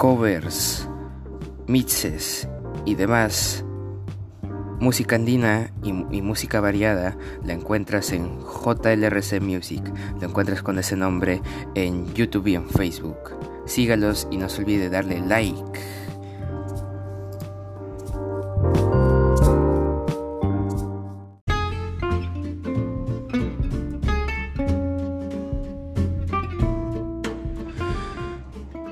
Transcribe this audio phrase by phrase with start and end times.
[0.00, 0.86] covers,
[1.68, 2.46] mixes
[2.84, 3.64] y demás
[4.80, 9.82] música andina y, música variada la encuentras en JLRC Music.
[10.20, 11.42] Lo encuentras con ese nombre
[11.74, 13.18] en YouTube y en Facebook.
[13.66, 15.80] Sígalos y no se olvide darle like.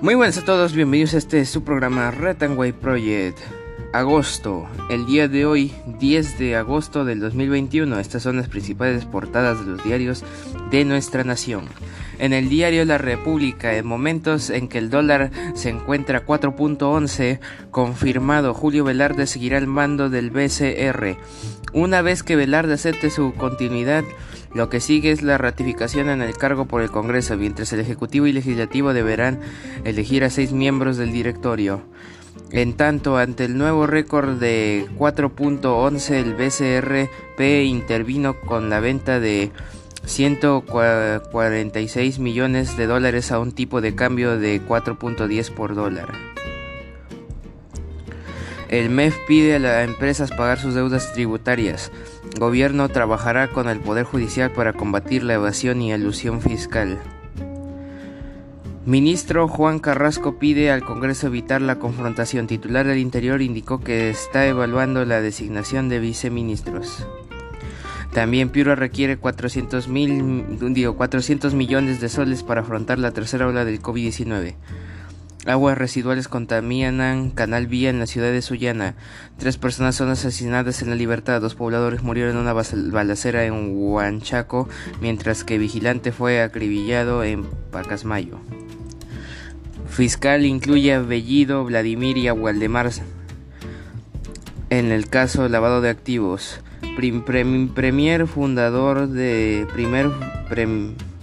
[0.00, 2.10] Muy buenas a todos, bienvenidos a este su programa
[2.56, 3.67] White Project.
[3.92, 7.98] Agosto, el día de hoy, 10 de agosto del 2021.
[7.98, 10.24] Estas son las principales portadas de los diarios
[10.70, 11.64] de nuestra nación.
[12.18, 17.40] En el diario La República, en momentos en que el dólar se encuentra a 4.11,
[17.70, 21.16] confirmado Julio Velarde seguirá al mando del BCR.
[21.72, 24.04] Una vez que Velarde acepte su continuidad,
[24.54, 28.26] lo que sigue es la ratificación en el cargo por el Congreso, mientras el Ejecutivo
[28.26, 29.40] y Legislativo deberán
[29.84, 31.82] elegir a seis miembros del directorio.
[32.50, 39.50] En tanto, ante el nuevo récord de 4.11, el BCRP intervino con la venta de
[40.06, 46.08] 146 millones de dólares a un tipo de cambio de 4.10 por dólar.
[48.68, 51.90] El MEF pide a las empresas pagar sus deudas tributarias.
[52.38, 56.98] Gobierno trabajará con el Poder Judicial para combatir la evasión y elusión fiscal.
[58.88, 62.46] Ministro Juan Carrasco pide al Congreso evitar la confrontación.
[62.46, 67.06] Titular del Interior indicó que está evaluando la designación de viceministros.
[68.14, 73.66] También Piura requiere 400, mil, digo, 400 millones de soles para afrontar la tercera ola
[73.66, 74.54] del COVID-19.
[75.44, 78.94] Aguas residuales contaminan Canal Vía en la ciudad de Sullana.
[79.36, 81.42] Tres personas son asesinadas en la libertad.
[81.42, 84.66] Dos pobladores murieron en una balacera en Huanchaco,
[85.02, 88.40] mientras que vigilante fue acribillado en Pacasmayo.
[89.90, 92.90] Fiscal incluye a Bellido, Vladimir y a Waldemar
[94.70, 96.60] en el caso lavado de activos.
[96.96, 100.10] premier fundador de primer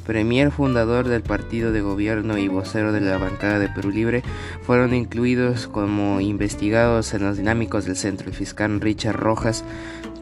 [0.05, 4.23] premier fundador del partido de gobierno y vocero de la bancada de Perú Libre,
[4.61, 8.27] fueron incluidos como investigados en los dinámicos del centro.
[8.27, 9.63] El fiscal Richard Rojas,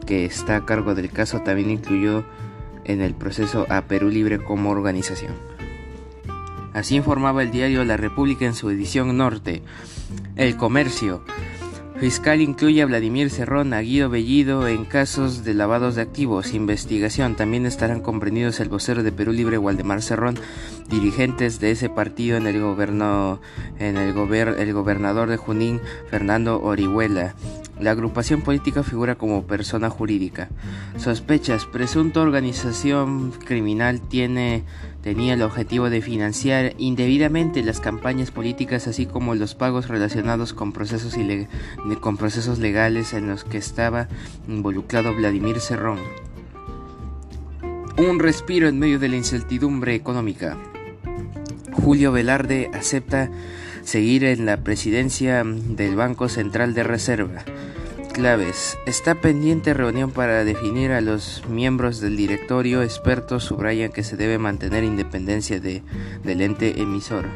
[0.06, 2.24] que está a cargo del caso, también incluyó
[2.84, 5.53] en el proceso a Perú Libre como organización.
[6.74, 9.62] Así informaba el diario La República en su edición norte.
[10.36, 11.22] El comercio.
[12.00, 16.52] Fiscal incluye a Vladimir Cerrón, a Guido Bellido en casos de lavados de activos.
[16.52, 17.36] Investigación.
[17.36, 20.36] También estarán comprendidos el vocero de Perú Libre, Waldemar Cerrón,
[20.90, 23.40] dirigentes de ese partido en el, gobierno,
[23.78, 25.80] en el, gober, el gobernador de Junín,
[26.10, 27.36] Fernando Orihuela.
[27.78, 30.48] La agrupación política figura como persona jurídica.
[30.96, 31.64] Sospechas.
[31.64, 34.64] Presunta organización criminal tiene
[35.04, 40.72] tenía el objetivo de financiar indebidamente las campañas políticas así como los pagos relacionados con
[40.72, 41.14] procesos,
[42.00, 44.08] con procesos legales en los que estaba
[44.48, 45.98] involucrado Vladimir Cerrón.
[47.98, 50.56] Un respiro en medio de la incertidumbre económica.
[51.72, 53.30] Julio Velarde acepta
[53.82, 57.44] seguir en la presidencia del Banco Central de Reserva
[58.14, 58.78] claves.
[58.86, 62.82] Está pendiente reunión para definir a los miembros del directorio.
[62.82, 65.82] Expertos subrayan que se debe mantener independencia de,
[66.22, 67.26] del ente emisor.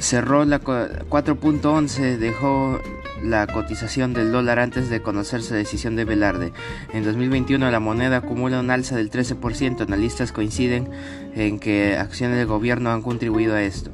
[0.00, 2.80] Cerró la 4.11, dejó
[3.22, 6.52] la cotización del dólar antes de conocerse la decisión de Velarde.
[6.92, 9.82] En 2021 la moneda acumula un alza del 13%.
[9.82, 10.90] Analistas coinciden
[11.34, 13.90] en que acciones del gobierno han contribuido a esto.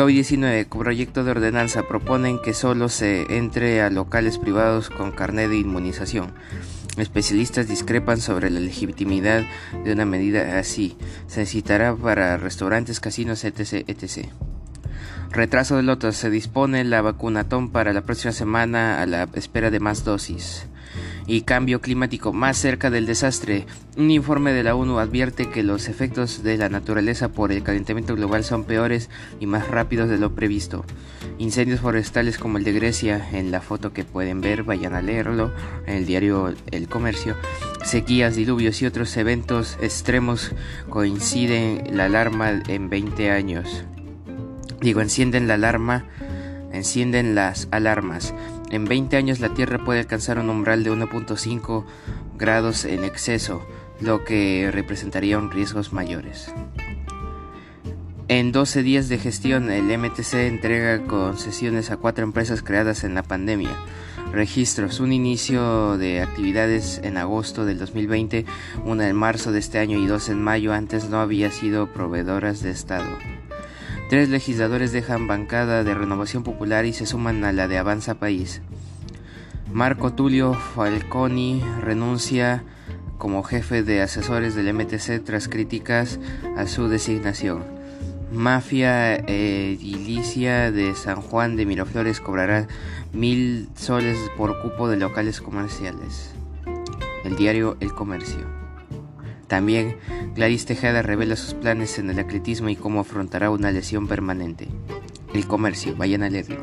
[0.00, 5.58] COVID-19, proyecto de ordenanza, proponen que solo se entre a locales privados con carnet de
[5.58, 6.32] inmunización.
[6.96, 9.44] Especialistas discrepan sobre la legitimidad
[9.84, 10.96] de una medida así.
[11.26, 13.84] Se citará para restaurantes, casinos, etc.
[13.88, 14.26] etc.
[15.30, 16.16] Retraso de lotos.
[16.16, 20.66] Se dispone la vacunatón para la próxima semana a la espera de más dosis
[21.26, 23.66] y cambio climático más cerca del desastre.
[23.96, 28.16] Un informe de la ONU advierte que los efectos de la naturaleza por el calentamiento
[28.16, 30.84] global son peores y más rápidos de lo previsto.
[31.38, 35.52] Incendios forestales como el de Grecia, en la foto que pueden ver, vayan a leerlo,
[35.86, 37.36] en el diario El Comercio.
[37.84, 40.50] Sequías, diluvios y otros eventos extremos
[40.88, 43.84] coinciden la alarma en 20 años.
[44.80, 46.06] Digo, encienden la alarma,
[46.72, 48.34] encienden las alarmas.
[48.70, 51.84] En 20 años la Tierra puede alcanzar un umbral de 1.5
[52.38, 53.66] grados en exceso,
[54.00, 56.52] lo que representaría un riesgos mayores.
[58.28, 63.24] En 12 días de gestión, el MTC entrega concesiones a cuatro empresas creadas en la
[63.24, 63.76] pandemia.
[64.32, 68.46] Registros, un inicio de actividades en agosto del 2020,
[68.84, 72.62] una en marzo de este año y dos en mayo, antes no había sido proveedoras
[72.62, 73.08] de Estado.
[74.10, 78.60] Tres legisladores dejan bancada de Renovación Popular y se suman a la de Avanza País.
[79.72, 82.64] Marco Tulio Falconi renuncia
[83.18, 86.18] como jefe de asesores del MTC tras críticas
[86.56, 87.62] a su designación.
[88.32, 92.66] Mafia edilicia de San Juan de Miraflores cobrará
[93.12, 96.32] mil soles por cupo de locales comerciales.
[97.22, 98.59] El diario El Comercio.
[99.50, 99.96] También,
[100.36, 104.68] Gladys Tejada revela sus planes en el atletismo y cómo afrontará una lesión permanente.
[105.34, 106.60] El comercio, vayan a leerlo.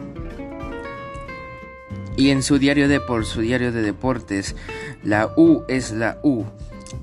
[2.16, 4.56] Y en su diario de por su diario de deportes,
[5.04, 6.45] la U es la U.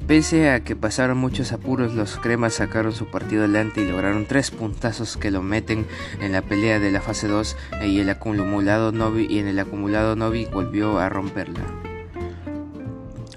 [0.07, 4.51] Pese a que pasaron muchos apuros, los cremas sacaron su partido adelante y lograron tres
[4.51, 5.87] puntazos que lo meten
[6.23, 10.17] en la pelea de la fase 2 y, el acumulado Novi, y en el acumulado
[10.17, 11.61] Novi volvió a romperla.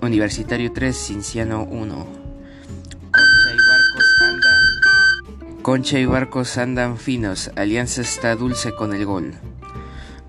[0.01, 2.16] Universitario 3, Cinciano 1.
[5.67, 9.33] Concha y Barcos andan finos, Alianza está dulce con el gol.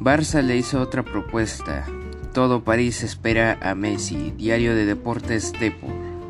[0.00, 1.86] Barça le hizo otra propuesta.
[2.34, 4.32] Todo París espera a Messi.
[4.36, 5.86] Diario de Deportes Depo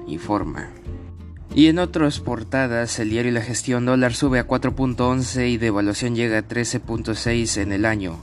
[0.06, 0.68] informa.
[1.54, 6.36] Y en otras portadas, el diario La Gestión dólar sube a 4.11 y devaluación llega
[6.36, 8.18] a 13.6 en el año.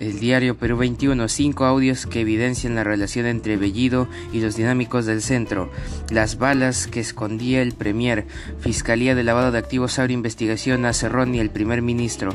[0.00, 5.06] El diario Perú 21, cinco audios que evidencian la relación entre Bellido y los dinámicos
[5.06, 5.70] del centro,
[6.10, 8.26] las balas que escondía el Premier,
[8.58, 12.34] Fiscalía de Lavado de Activos abre investigación a Cerrón y el primer ministro.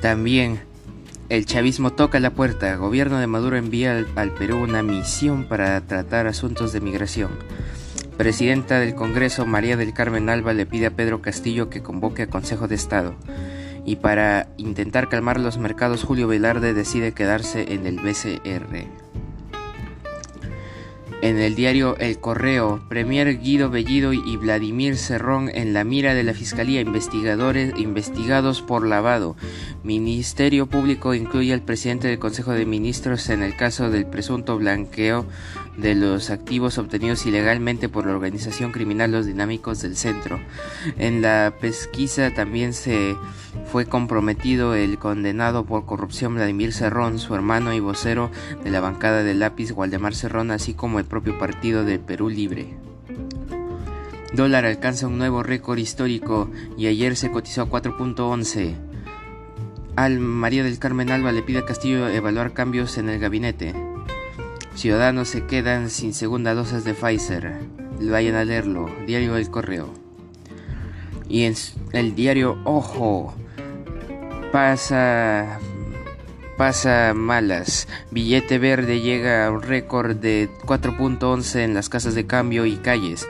[0.00, 0.60] También,
[1.28, 5.78] el chavismo toca la puerta, gobierno de Maduro envía al, al Perú una misión para
[5.82, 7.30] tratar asuntos de migración.
[8.16, 12.26] Presidenta del Congreso, María del Carmen Alba, le pide a Pedro Castillo que convoque a
[12.28, 13.14] Consejo de Estado
[13.84, 19.09] y para intentar calmar los mercados Julio Velarde decide quedarse en el BCR.
[21.22, 26.22] En el diario El Correo, Premier Guido Bellido y Vladimir Cerrón en la mira de
[26.22, 29.36] la Fiscalía, investigadores investigados por lavado.
[29.84, 35.26] Ministerio Público incluye al presidente del Consejo de Ministros en el caso del presunto blanqueo
[35.76, 40.40] de los activos obtenidos ilegalmente por la organización criminal Los Dinámicos del Centro.
[40.98, 43.16] En la pesquisa también se
[43.70, 48.30] fue comprometido el condenado por corrupción Vladimir Cerrón, su hermano y vocero
[48.62, 52.74] de la bancada del lápiz Waldemar Cerrón, así como el propio partido de Perú Libre.
[54.32, 56.48] Dólar alcanza un nuevo récord histórico
[56.78, 58.76] y ayer se cotizó a 4.11.
[59.96, 63.74] Al María del Carmen Alba le pide a Castillo evaluar cambios en el gabinete.
[64.76, 67.58] Ciudadanos se quedan sin segunda dosis de Pfizer.
[68.00, 68.88] Vayan a leerlo.
[69.06, 69.92] Diario El Correo.
[71.28, 71.54] Y en
[71.92, 73.34] el diario Ojo.
[74.52, 75.60] Pasa.
[76.60, 77.88] Pasa malas.
[78.10, 83.26] Billete verde llega a un récord de 4.11 en las casas de cambio y calles.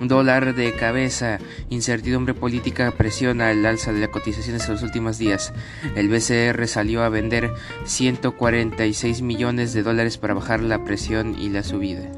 [0.00, 1.38] Dólar de cabeza,
[1.70, 5.52] incertidumbre política presiona el alza de las cotizaciones en los últimos días.
[5.94, 7.52] El BCR salió a vender
[7.84, 12.10] 146 millones de dólares para bajar la presión y la subida.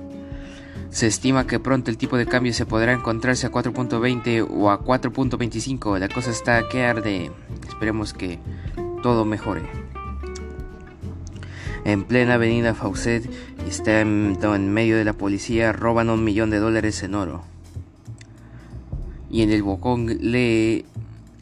[0.88, 4.80] Se estima que pronto el tipo de cambio se podrá encontrarse a 4.20 o a
[4.82, 5.98] 4.25.
[5.98, 7.30] La cosa está que arde.
[7.68, 8.38] Esperemos que
[9.02, 9.85] todo mejore.
[11.86, 13.30] En plena avenida Faucet
[13.64, 17.44] está en, medio de la policía, roban un millón de dólares en oro
[19.30, 20.84] y en el Bocón lee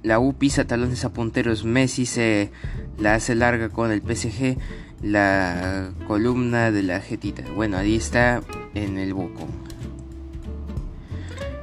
[0.03, 2.51] la U pisa talones a punteros, Messi se
[2.99, 4.59] la hace larga con el PSG,
[5.01, 7.43] la columna de la jetita.
[7.55, 8.43] Bueno, ahí está
[8.75, 9.49] en el Bocón.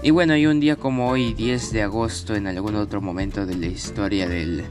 [0.01, 3.57] Y bueno, y un día como hoy, 10 de agosto, en algún otro momento de
[3.57, 4.63] la historia del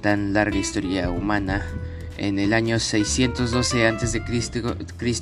[0.00, 1.62] tan larga historia humana,
[2.18, 4.22] en el año 612 a.C.,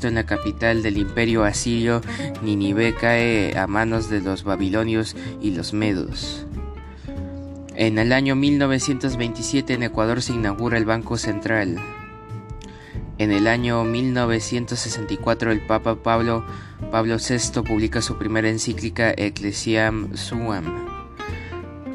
[0.09, 2.01] en la capital del imperio asirio,
[2.43, 6.47] Ninive cae a manos de los babilonios y los medos.
[7.75, 11.79] En el año 1927 en Ecuador se inaugura el Banco Central.
[13.19, 16.45] En el año 1964 el Papa Pablo,
[16.91, 20.92] Pablo VI publica su primera encíclica Ecclesiam Suam.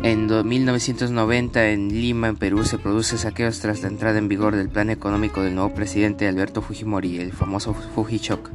[0.07, 4.69] En 1990 en Lima, en Perú, se produce saqueos tras la entrada en vigor del
[4.69, 8.49] plan económico del nuevo presidente Alberto Fujimori, el famoso Fujichok.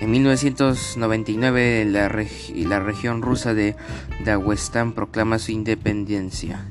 [0.00, 3.76] En 1999 la, la región rusa de
[4.24, 6.64] Daguestán proclama su independencia.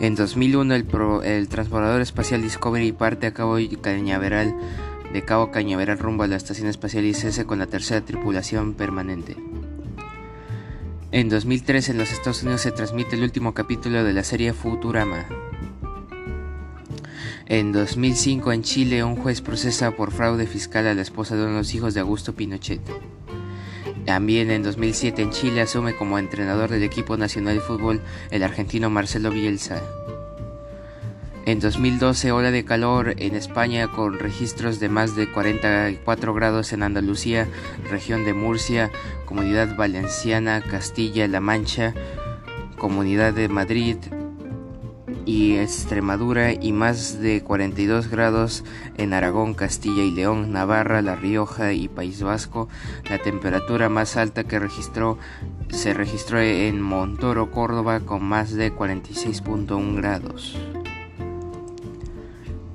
[0.00, 0.86] En 2001 el,
[1.22, 4.56] el transbordador espacial Discovery parte a Cabo Cañaveral
[5.14, 9.36] de Cabo Cañaveral rumbo a la Estación Espacial ISS con la tercera tripulación permanente.
[11.12, 15.24] En 2003 en los Estados Unidos se transmite el último capítulo de la serie Futurama.
[17.46, 21.52] En 2005 en Chile un juez procesa por fraude fiscal a la esposa de uno
[21.52, 22.82] de los hijos de Augusto Pinochet.
[24.06, 28.00] También en 2007 en Chile asume como entrenador del equipo nacional de fútbol
[28.32, 29.80] el argentino Marcelo Bielsa.
[31.46, 36.82] En 2012 ola de calor en España con registros de más de 44 grados en
[36.82, 37.46] Andalucía,
[37.90, 38.90] región de Murcia,
[39.26, 41.92] Comunidad Valenciana, Castilla-La Mancha,
[42.78, 43.98] Comunidad de Madrid,
[45.26, 48.64] y Extremadura y más de 42 grados
[48.96, 52.68] en Aragón, Castilla y León, Navarra, La Rioja y País Vasco.
[53.08, 55.18] La temperatura más alta que registró
[55.70, 60.58] se registró en Montoro, Córdoba con más de 46.1 grados.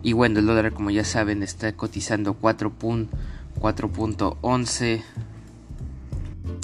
[0.01, 5.01] Y bueno, el dólar como ya saben está cotizando 4.11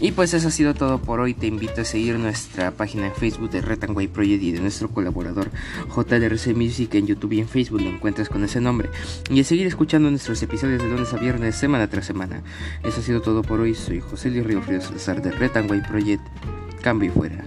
[0.04, 1.34] Y pues eso ha sido todo por hoy.
[1.34, 5.50] Te invito a seguir nuestra página en Facebook de Retangway Project y de nuestro colaborador
[5.96, 8.90] JRC Music en YouTube y en Facebook lo encuentras con ese nombre.
[9.30, 12.44] Y a seguir escuchando nuestros episodios de lunes a viernes, semana tras semana.
[12.84, 13.76] Eso ha sido todo por hoy.
[13.76, 16.22] Soy José Luis Río Frío César de Retangway Project.
[16.82, 17.46] Cambio y fuera.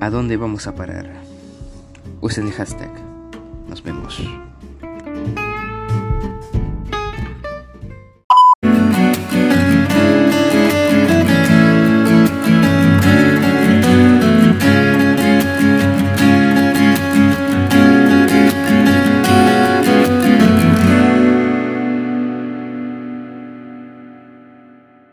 [0.00, 1.22] ¿A dónde vamos a parar?
[2.22, 2.90] usen el hashtag.
[3.68, 4.20] Nos vemos.